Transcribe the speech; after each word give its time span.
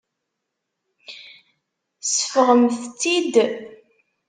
Seffɣemt-tt-id. 2.07 3.35